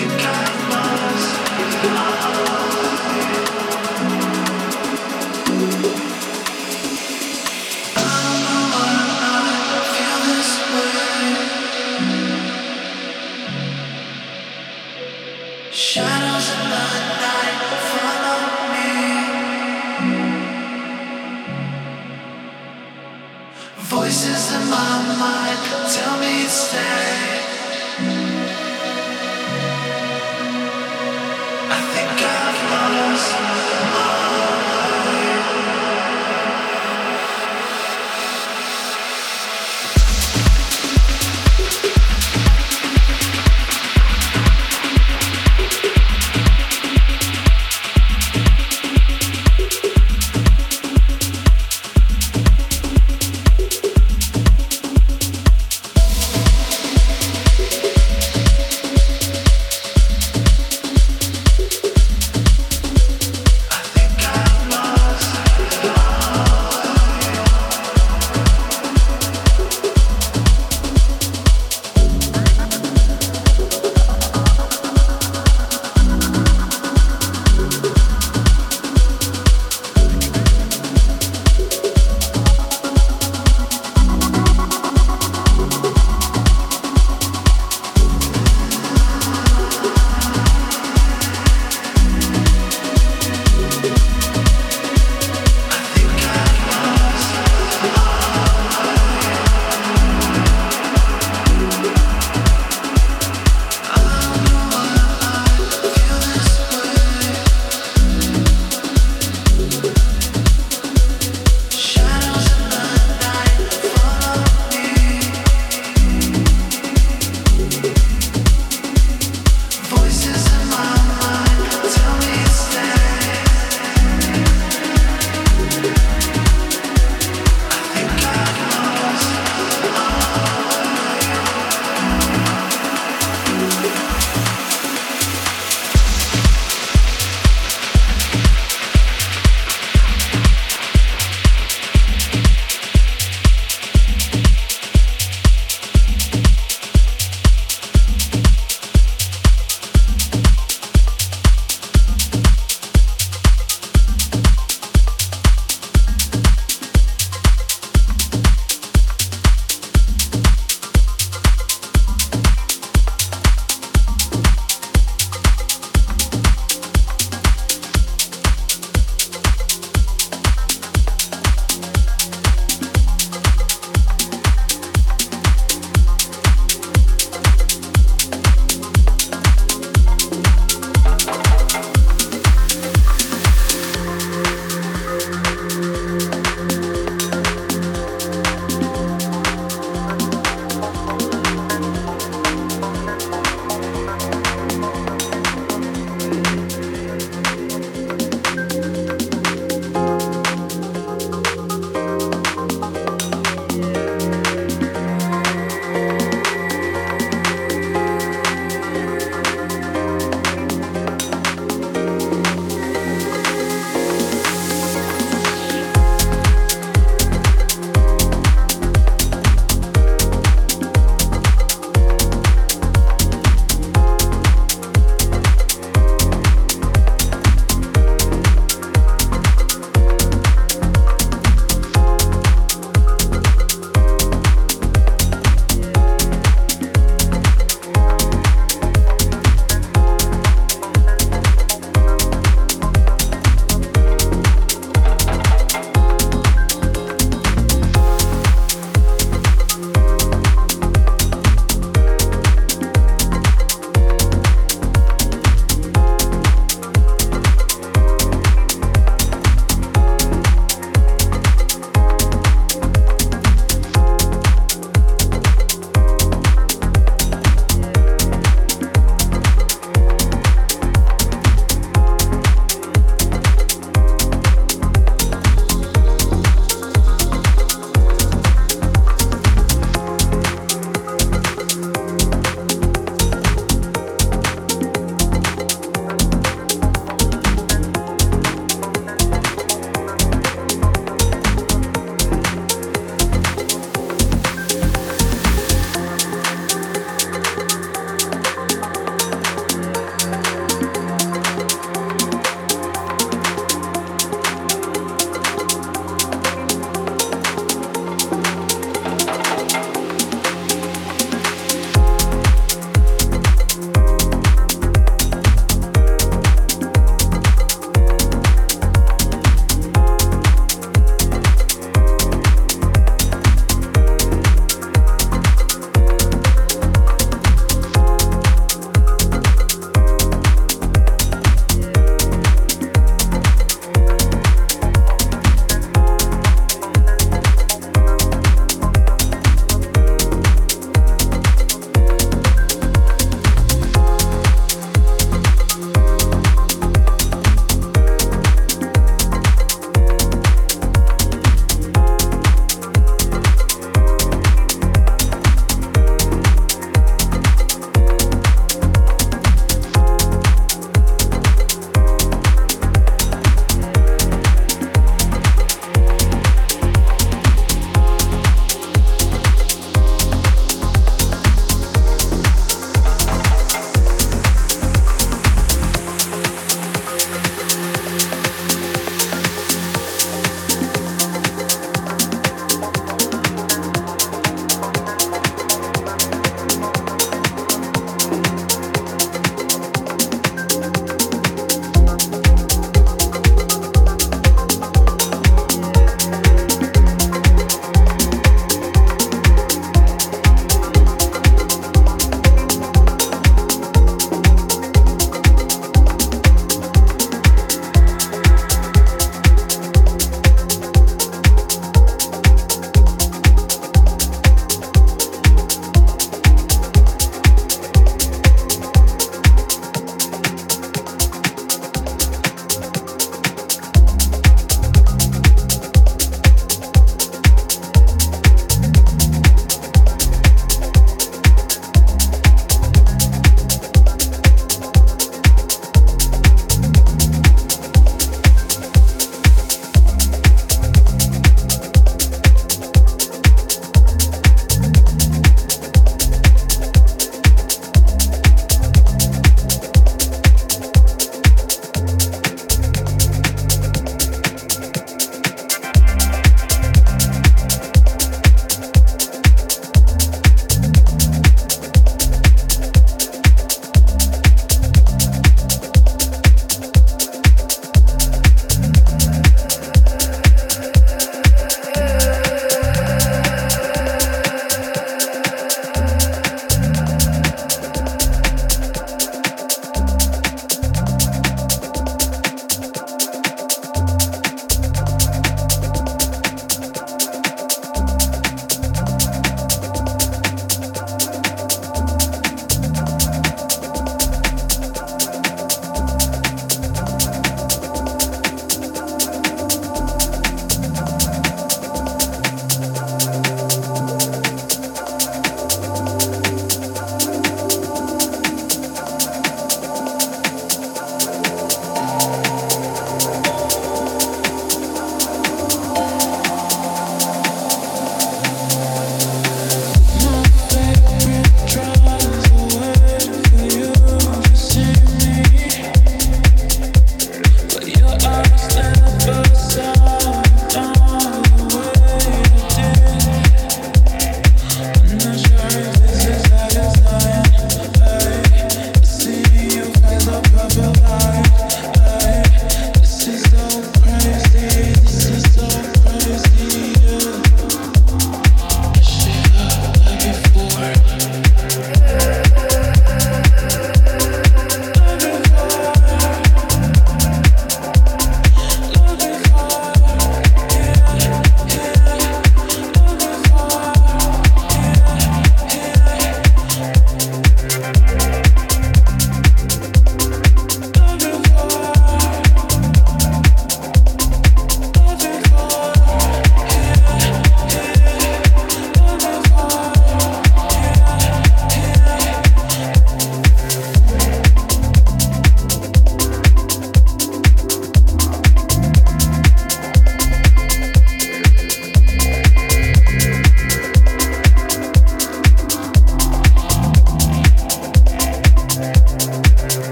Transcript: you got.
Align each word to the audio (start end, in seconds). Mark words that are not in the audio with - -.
you 0.00 0.06
got. 0.06 0.47